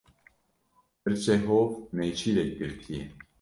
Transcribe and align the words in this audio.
Hirçê 1.03 1.35
hov 1.45 1.69
nêçîrek 1.97 2.51
girtiye. 2.59 3.03